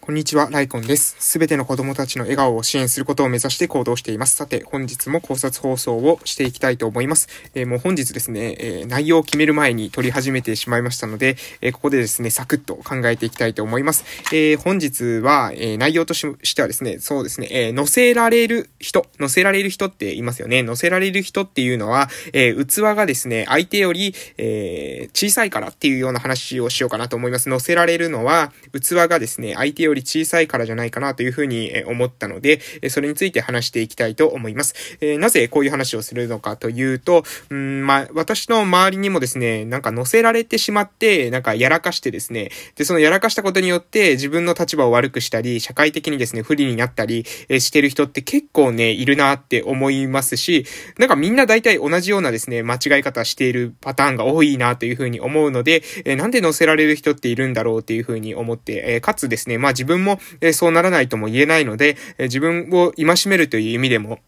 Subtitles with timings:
[0.00, 1.14] こんにちは、ライコンです。
[1.18, 4.34] すべての子供たちの笑顔を支援することを目指して行動しています。
[4.34, 7.28] さて、本日も考察放送をしていきたいと思います。
[7.54, 14.06] えー、もう本日ですね、えー、内容を決める前に撮り始めてしまいましたので、えー、ここでですね、サクッと考えていきたいと思います。
[14.32, 20.62] え本日は、え内容としてはですね、そうですね、え乗せられる人、乗せられる人って言いますよね。
[20.62, 27.50] 乗せられる人っていうのは、え器がですね、相手より、え小さいからっていうような話をしようかなと思います。
[27.50, 34.74] 乗せられるのは、器がですね、相手よりより小さいからじゃないかなというふうに思ったので、それについて話していきたいと思います。
[35.00, 50.66] えなぜこういう話をするのかというと、うん、まあ、私の周りにもですね、なんか乗せられてしまって、なんかやらかしてですね、で、そのやらかしたことによって自分の立場を悪くしたり、社会的にですね、不利になったり、えしてる人って結構ね、いるなって思いますし、
[50.98, 64.18] なんかみんな大体同じようなですね、間違い方しているパターンが多いなというふうに思うので、えなんで乗せられる人っているんだろうっていうふうに思って、えかつですね、まあ自分も、えそうならないとも言えないので、え自分を戒めるという意味でも、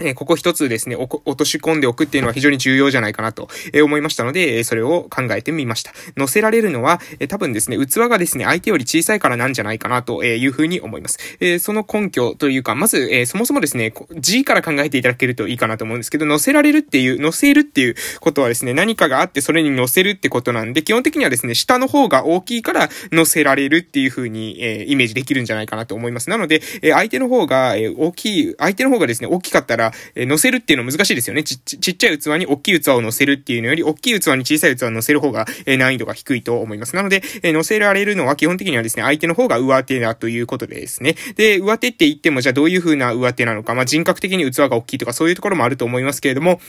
[0.00, 5.92] えここ一つですね、落とし込んでおくっていうのは非常に重要じゃないかなとえ思いましたので、えそれを考えてみました。
[6.16, 11.18] 乗せられるのは、え多分ですね、器がですね、相手より小さいからなんじゃないかなというふうに思います。
[11.40, 26.30] えその根拠というか、まず、えそもそもですね、G から考えていただけるといいかなと思うんですけど、乗せられるっていう、乗せるっていうことはですね、何かがあってそれに乗せるってことなんで、基本的にはですね、下の方が大きいから乗せられるっていうふうに、えイメージできるんじゃないかなと思います。
[26.30, 31.42] なので、え相手の方が、え大きい、相手の方がですね、大きかったら、乗せるっていうの難しいですよね。
[31.42, 36.96] ち、ち、ちっちゃい器に大きい器を乗せるっていうのより、大きい器に小さい器を乗せる方が、え難易度が低いと思います。
[36.96, 41.16] なので、え乗せられるのは基本的にはですね、相手の方が上手だということでですね。
[41.36, 46.60] で、上手って言っても、じゃあどういう風な上手なのか、まあ、人格的に器が大きいとかそういうところもあると思いますけれども、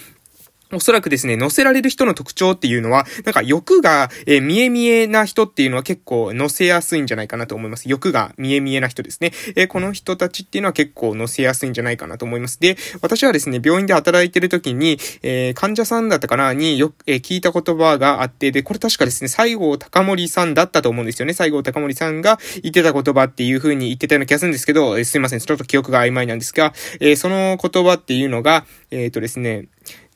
[0.71, 7.89] おそらくですね、乗せられる人の特徴っていうのは、なんか欲が、えー、見え見えな人っていうのは結構乗せやすいんじゃないかなと思います。
[7.89, 9.31] 欲が見え見えな人ですね。
[9.55, 12.59] えー、この人たちっていうのは結構乗せやすいんじゃないかなと思います。
[12.59, 21.33] で、私はですね、病院で働いてる時に、えー、患者さんだったかなによく、え聞いた言葉があって、で、これ確かですね、西郷隆盛さんだったと思うんですよね。
[21.33, 29.65] 西郷隆盛さんが言ってた言葉っていう風に言ってたような気がするんですけど、えすいません、ちょっと記憶が曖昧なんですが、えその言葉っていうのが、えっ、とですね、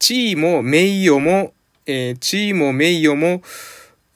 [0.03, 1.53] 地位も名誉も、
[1.85, 3.41] えー、地位も名誉も、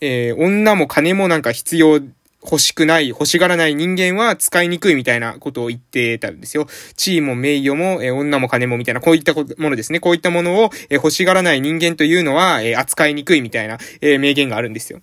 [0.02, 2.02] えー、女も金もなんか必要
[2.44, 6.68] 欲しくない、欲しがらない人間は使いにくいみたいなことを言ってたんですよ。
[6.98, 10.02] 地位も名誉も、えー、女も金もみたいな、こういったものですね。
[10.02, 15.00] こういったものを、えー、欲しがらない人間というのは、えー、扱いにくいみたいな、え名言があるんですよ。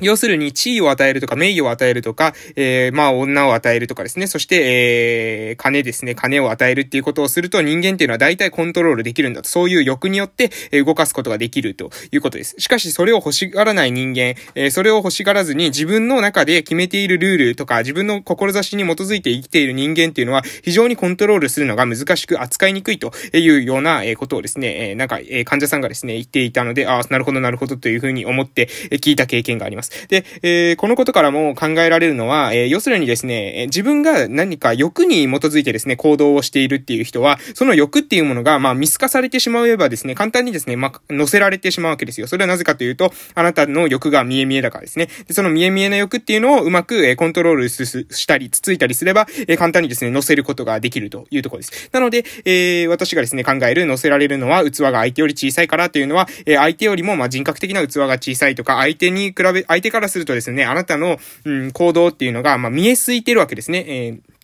[0.00, 4.26] 要するに地位を与えるとか名誉を与えるとか、えー、まあ女を与えるとかですね。
[4.26, 6.14] そして、えー、金ですね。
[6.14, 9.48] 金を与えるっていうことをすると人間っていうのは大体コントロールできるんだと。
[9.48, 12.56] そういう欲によって、え動かすことができるということです。
[12.58, 29.85] しかしそれを欲しがらない人間、えー、それを欲しがらずに自分の中で決めているルールとか自分の志に基づいて生きている人間っていうのは非常にコントロールするのが難しく扱いにくいというようなえことをですね、えなんか、え患者さんがですね、言っていたので、ああ、なるほどなるほどというふうに思ってえ聞いた経験があります。。
[30.08, 42.26] で、えー、このことからも考えられるのは、えー、要するにですね、自分が何か欲に基づいてですね、行動をしているっていう人は、その欲っていうものが、まあ、見透かされてしまえばですね、簡単にですね、まあ、乗せられてしまうわけですよ。
[42.26, 45.08] それはなぜかというと、あなたの欲が見え見えだからですね。
[45.26, 51.90] で、その見え見えな欲っていうのをうまく、え、コントロールしたり、つついたりすれば、え、簡単にですね、乗せることができるというところです。
[51.92, 63.84] なので、えー、私がですね、考える乗せられるのは、器が相手より小さいからというのは、え、相手よりも、まあ、人格的な器が小さいとか、相手に比べ、相手からするとですね、あなたの、うん、行動っていうのが、まあ、見えすいてるわけですね。
[63.86, 64.35] えー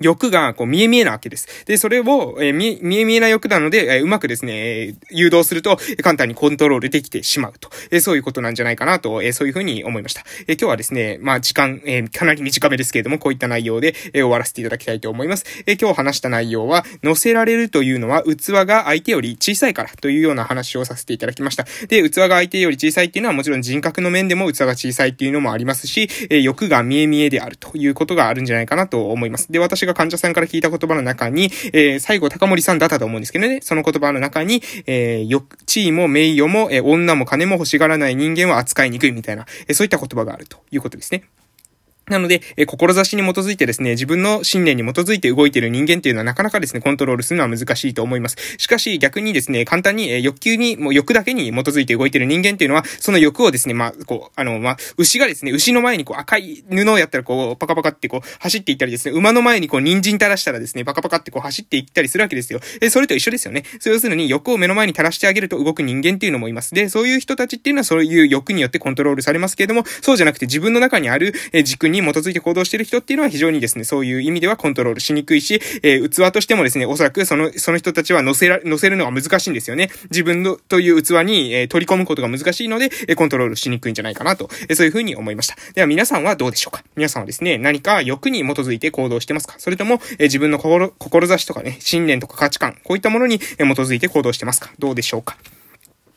[0.00, 1.64] 欲が、こう、見え見えなわけです。
[1.66, 7.70] で、それを、えー、見、え見えな欲なので、えー、うまくですね、えー、誘導すると、簡単にコントロールできてしまうと。
[7.90, 10.22] えー、そういうことなんじゃないかなと、えー、そういうふうに思いました。
[10.46, 15.44] えー、今日はですね、まあ、時間、えー、かなり短めですけれども、こういった内容で、えー、終わらせていただきたいと思います。
[15.66, 21.66] えー、今日話した内容は、乗せられるというのは、器が相手より小さいからというような話をさせていただきました。
[21.88, 29.50] で、器が相手より小さいっていうのは、もちろん人格の面でも器が小さいっていうのもありますし、えー、欲が見え見えであるということがあるんじゃないかなと思います。
[29.50, 41.24] で、私が患者さんから聞いたた言葉の中に、えー、最後高森さんだったと思うんですけどね、その言葉の中に、えー、よ、地位も名誉も、えー、女も金も欲しがらない人間は扱いにくいみたいな、えー、そういった言葉があるということですね。
[42.08, 48.36] なので、え、志に基づいてですね、自分の信念に基づいて動いている人間っていうのはなかなかですね、コントロールするのは難しいと思います。
[48.58, 62.60] しかし、逆にですね、簡単に、え、欲求に、もう欲だけに基づいて動いている人間っていうのは、その欲をですね、まあ、こう、あの、まあ、牛がですね、牛の前にこう赤い布をやったらこう、パカパカってこう、走っていったりですね、馬の前にこう、人参垂らしたらですね、パカパカってこう、走っていったりするわけですよ。
[62.80, 63.64] え、それと一緒ですよね。
[63.80, 66.74] そう要するに、欲を目の前に垂らしてあげると動く人間っていうのもいます。
[66.74, 79.90] で、そういう人たちっていうのはそういう欲によってコントロールされますけれども、そうじゃなくて自分の中にある、え、軸にに基づいて行動している人っていうのは非常にですね、そういう意味ではコントロールしにくいし、えー、器としてもですね、おそらくその、その人たちは乗せら、乗せるのが難しいんですよね。
[80.10, 85.56] 自分のという器に、えー、取り込むことが難しいので、えコントロールしにくいんじゃないかなと、えそういうふうに思いました。
[85.74, 86.82] では皆さんはどうでしょうか？
[86.96, 89.54] 皆さんはですね、何か欲に基づいて行動してますか？
[89.58, 94.70] それとも、え自分の心、志とかね、信念とか価値観、こういったものに基づいて行動してますか？
[94.78, 95.36] どうでしょうか？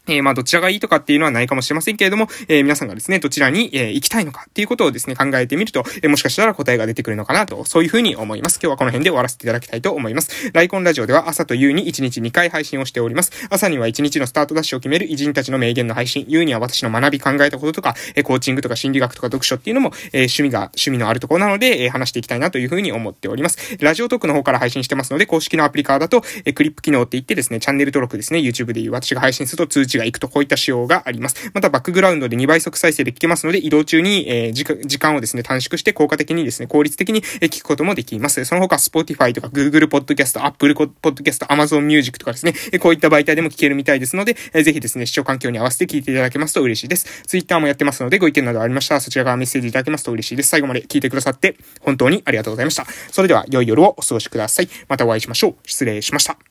[0.08, 8.60] えー、まあ、どちらがいいとかっていうのはないかもしれませんけれども、えー、皆さんがですね、どちらに、えー、行きたいのかっていうことをですね、考えてみると、え、もしかしたら答えが出てくるのかなと、そういうふうに思います。
[8.62, 10.52] 今日はこの辺で終わらせていただきたいと思います。
[10.54, 13.32] ライコンラジオでは朝と夕に1日2回配信をしております。
[13.50, 23.78] 朝には1日のスタートダッシュを決める偉人たちの名言の配信、夕には私の学び考えたこととか、え、コーチングとか心理学とか読書っていうのも、え、趣味が、趣味のあるところなので、え、話していきたいなというふうに思っております。
[23.80, 31.52] ラジオトークの方から配信してますので、公式のアプリカーだと、え、クリップ機能って言ってですね、チャンネル登録ですね、YouTube でいう私が配信すると通知が行くと、こういった仕様があります。
[31.54, 38.44] またバックグラウンドで2倍速再生で聞けますので、移動中に、えー、時間をですね、短縮して効果的にですね、効率的に聞くこともできます。
[38.46, 47.24] その他、Spotify とか Google Podcast、Apple Podcast、Amazon Music とかですね、こういった媒体でも聞けるみたいですので、ぜひですね、視聴環境に合わせて聞いていただけますと嬉しいです。
[47.26, 50.50] Twitter もやってますので、ご意見などありましたら、そちらからメッセージいただけますと嬉しいです。
[50.50, 52.86] 最後まで聞いてくださって、本当にありがとうございました。
[53.12, 54.70] それでは、良い夜をお過ごしください。
[54.88, 55.56] またお会いしましょう。
[55.66, 56.47] 失礼しました。